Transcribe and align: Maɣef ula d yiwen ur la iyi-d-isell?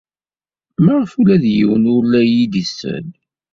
Maɣef 0.83 1.11
ula 1.19 1.35
d 1.43 1.45
yiwen 1.55 1.89
ur 1.95 2.03
la 2.11 2.21
iyi-d-isell? 2.23 3.07